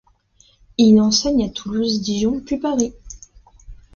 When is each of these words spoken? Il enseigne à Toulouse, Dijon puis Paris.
Il 0.79 0.99
enseigne 0.99 1.43
à 1.43 1.49
Toulouse, 1.49 2.01
Dijon 2.01 2.41
puis 2.43 2.57
Paris. 2.57 2.95